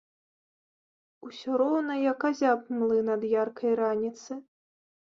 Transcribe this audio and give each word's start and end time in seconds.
Усё 1.27 1.51
роўна 1.63 1.93
як 2.09 2.19
азяб 2.33 2.59
млын 2.81 3.07
ад 3.19 3.31
яркай 3.39 3.71
раніцы. 3.85 4.31